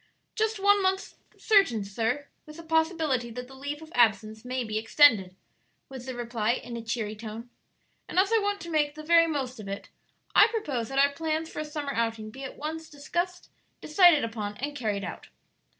[0.33, 4.79] "Just one month certain, sir, with the possibility that the leave of absence may be
[4.79, 5.35] extended,"
[5.89, 7.51] was the reply, in a cheery tone;
[8.09, 9.89] "and as I want to make the very most of it,
[10.33, 14.57] I propose that our plans for a summer outing be at once discussed, decided upon,
[14.57, 15.27] and carried out."